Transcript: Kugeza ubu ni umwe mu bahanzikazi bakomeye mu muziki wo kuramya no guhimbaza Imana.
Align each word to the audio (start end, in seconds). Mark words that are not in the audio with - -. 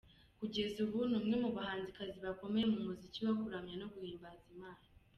Kugeza 0.39 0.77
ubu 0.85 0.97
ni 1.09 1.15
umwe 1.19 1.35
mu 1.43 1.49
bahanzikazi 1.57 2.17
bakomeye 2.27 2.65
mu 2.73 2.79
muziki 2.85 3.19
wo 3.25 3.33
kuramya 3.41 3.75
no 3.81 3.87
guhimbaza 3.93 4.45
Imana. 4.55 4.83